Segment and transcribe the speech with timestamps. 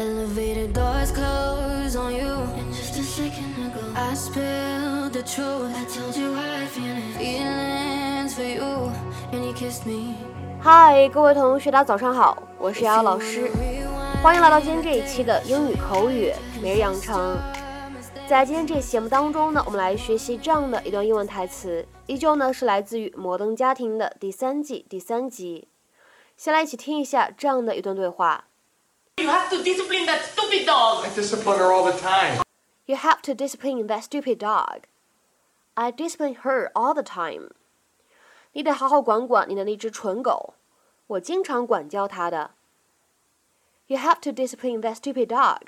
[0.00, 2.24] Elevator doors close on you.
[2.24, 5.74] And just a second ago, I spilled the truth.
[5.76, 8.90] I told you I finished feelings for you,
[9.30, 10.14] and you kissed me.
[10.58, 13.50] 嗨，各位同学，大家早上好，我是瑶瑶老师，
[14.22, 16.32] 欢迎来到今天这一期的英语口语
[16.62, 17.36] 每日养成。
[18.26, 25.68] 在今天这期节目当中呢，我们来学习这样的一段英文台词，依旧呢是来自于《摩登家庭》的第三季第三集。
[26.38, 28.46] 先来一起听一下这样的一段对话。
[29.17, 31.05] You have to discipline that stupid dog.
[31.05, 32.41] I discipline her all the time.
[32.85, 34.87] You have to discipline that stupid dog.
[35.75, 37.51] I discipline her all the time.
[38.53, 40.53] 你得好好管管你的那只蠢狗，
[41.07, 42.51] 我经常管教它的。
[43.87, 45.67] You have to discipline that stupid dog.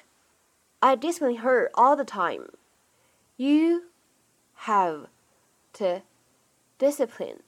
[0.80, 2.52] I discipline her all the time.
[3.36, 3.84] You
[4.66, 5.08] have
[5.74, 6.02] to
[6.80, 7.42] discipline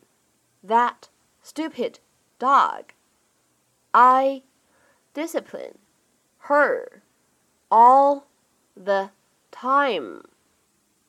[0.65, 1.09] that
[1.43, 1.99] stupid
[2.39, 2.93] dog.
[3.91, 4.43] I
[5.13, 5.75] discipline
[6.47, 7.01] her
[7.69, 8.23] all
[8.75, 9.11] the
[9.51, 10.23] time。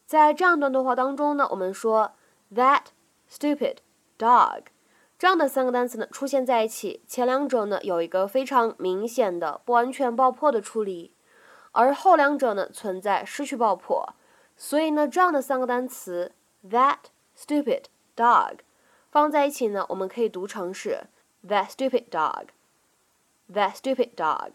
[0.06, 2.12] 在这样一段对话当中呢，我们说
[2.52, 2.86] that
[3.30, 3.76] stupid
[4.18, 4.64] dog
[5.18, 11.14] 这样的三个单词呢出现在一起，前两者呢有一个非常明显的不完全爆破的处理，
[11.72, 14.14] 而后两者呢存在失去爆破，
[14.56, 16.32] 所以呢这样的三个单词
[16.68, 16.98] that
[17.36, 17.84] stupid
[18.16, 18.58] dog
[19.10, 21.04] 放在一起呢，我们可以读成是
[21.46, 24.54] that stupid dog，that stupid dog。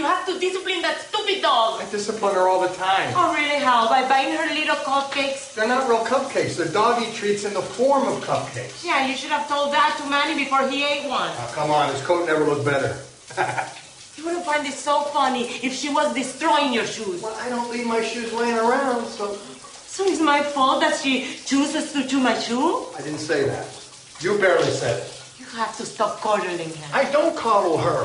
[0.00, 1.82] You have to discipline that stupid dog.
[1.82, 3.12] I discipline her all the time.
[3.14, 3.60] Oh, really?
[3.62, 3.86] How?
[3.86, 5.52] By buying her little cupcakes?
[5.52, 6.56] They're not real cupcakes.
[6.56, 8.82] They're doggy treats in the form of cupcakes.
[8.82, 11.28] Yeah, you should have told that to Manny before he ate one.
[11.28, 12.96] Now, come on, his coat never looked better.
[14.16, 17.22] You wouldn't find this so funny if she was destroying your shoes.
[17.22, 19.34] well, I don't leave my shoes laying around, so
[19.86, 22.86] So it's my fault that she chooses to chew my shoe?
[22.98, 23.66] I didn't say that.
[24.20, 25.22] You barely said it.
[25.38, 26.88] You have to stop coddling her.
[26.92, 28.00] I don't coddle her.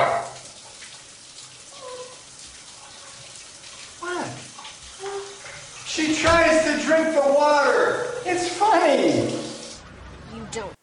[5.95, 8.03] She tries to drink the water.
[8.25, 9.29] It's funny.
[10.35, 10.73] You don't.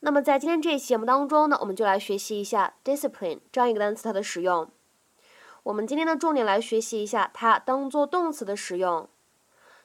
[0.00, 4.70] 那么在今天这一期节目当中呢，我们就来学习一下 discipline 这样一个单词它的使用。
[5.62, 9.08] 我们今天的重点来学习一下它当做动词的使用。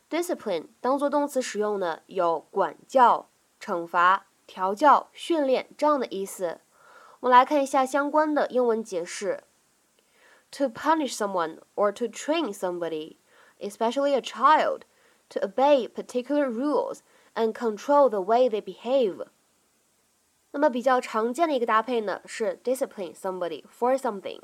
[0.09, 3.29] discipline 当做动词使用呢，有管教、
[3.61, 6.59] 惩罚、调教、训练这样的意思。
[7.21, 9.45] 我们来看一下相关的英文解释。
[10.51, 13.15] To punish someone or to train somebody,
[13.60, 14.82] especially a child,
[15.28, 17.02] to obey particular rules
[17.34, 19.26] and control the way they behave.
[20.52, 24.40] 那么比较常见的一个搭配呢是 discipline somebody for something。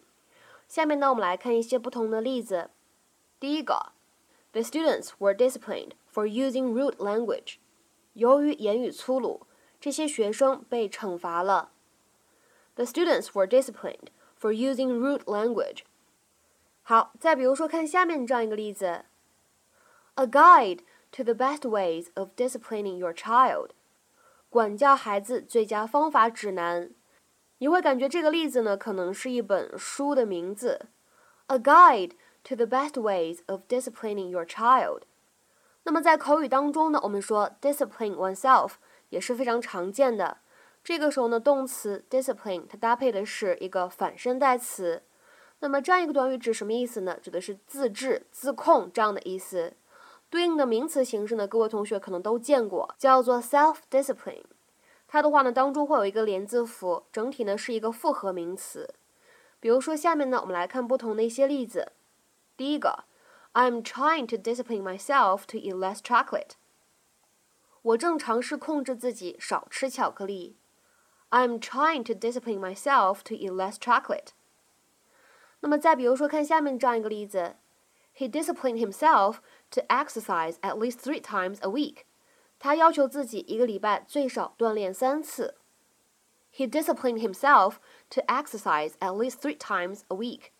[0.68, 2.70] 下面呢，我们来看一些不同的例子。
[3.40, 3.92] 第一个，
[4.52, 7.56] The students were disciplined for using rude language。
[8.14, 9.46] 由于言语粗鲁，
[9.80, 11.72] 这些学生被惩罚了。
[12.76, 14.08] The students were disciplined
[14.40, 15.80] for using rude language。
[16.91, 19.05] 好，再比如说，看下面这样一个例子
[20.15, 20.79] ：A guide
[21.13, 23.69] to the best ways of disciplining your child。
[24.49, 26.91] 管教孩子最佳方法指南。
[27.59, 30.87] 你会感觉这个例子呢，可能是一本书的名字
[31.47, 32.11] ，A Guide
[32.43, 35.03] to the Best Ways of Disciplining Your Child。
[35.83, 38.73] 那么在口语当中呢，我们说 discipline oneself
[39.07, 40.39] 也是非常常见的。
[40.83, 45.03] 这个时候呢，动词 discipline 它搭配的是一个反身代词。
[45.61, 47.17] 那么这样一个短语指什么意思呢？
[47.21, 49.73] 指的是自制、自控这样的意思。
[50.29, 54.43] 对应的名词形式呢，各位同学可能都见过，叫做 self-discipline。
[55.07, 58.93] 它的话呢，当中会有一个连字符，整体呢是一个复合名词。
[59.59, 61.91] 比如说下面呢，我们来看不同的一些例子。
[62.57, 63.03] 第一个
[63.53, 66.53] ，I'm trying to discipline myself to eat less chocolate。
[67.83, 70.55] 我正尝试控制自己少吃巧克力。
[71.29, 74.29] I'm trying to discipline myself to eat less chocolate。
[75.60, 77.56] 那么再比如说，看下面这样一个例子，
[78.16, 79.36] He disciplined himself
[79.70, 82.04] to exercise at least three times a week。
[82.58, 85.56] 他要求自己一个礼拜最少锻炼三次。
[86.54, 87.74] He disciplined himself
[88.10, 90.50] to exercise at least three times a week。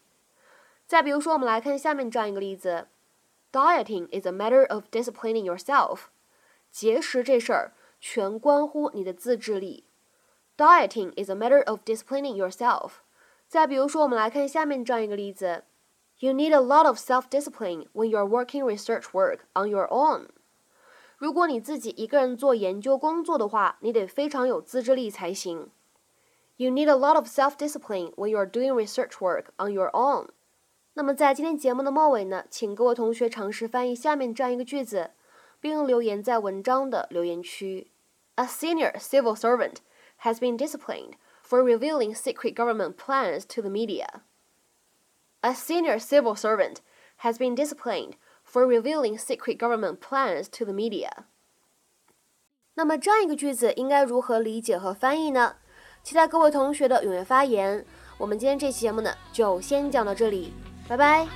[0.86, 2.88] 再比如说，我们来看下面这样一个例子：
[3.50, 6.08] Dieting is a matter of disciplining yourself。
[6.70, 9.84] 节食这事儿全关乎你的自制力。
[10.58, 13.00] Dieting is a matter of disciplining yourself。
[13.50, 15.64] 再比如说，我们来看下面这样一个例子：
[16.18, 20.28] You need a lot of self-discipline when you're working research work on your own。
[21.18, 25.70] 如果你自己一个人做研究工作的话，你得非常有自制力才行。
[26.56, 30.28] You need a lot of self-discipline when you're doing research work on your own。
[30.94, 35.10] 那么在今天节目的末尾呢，请各位同学尝试翻译下面这样一个句子，
[35.60, 37.90] 并留言在文章的留言区。
[38.36, 39.76] A senior civil servant
[40.22, 41.12] has been disciplined
[41.50, 44.22] for revealing secret government plans to the media.
[45.42, 46.80] A senior civil servant
[47.18, 51.24] has been disciplined for revealing secret government plans to the media.
[52.74, 55.56] 那么这样一个句子应该如何理解和翻译呢？
[56.02, 57.84] 期待各位同学的踊跃发言。
[58.18, 60.52] 我们今天这期节目呢，就先讲到这里，
[60.88, 61.26] 拜拜。